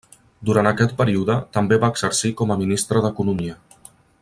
[0.49, 3.61] Durant aquest període també va exercir com a ministre d'economia.